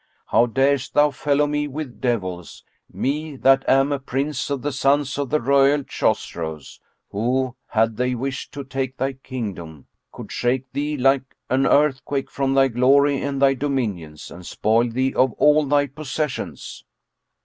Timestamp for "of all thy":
15.13-15.85